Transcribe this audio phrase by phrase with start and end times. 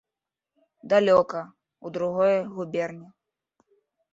[0.93, 1.41] Далёка,
[1.89, 3.07] у другой губерні.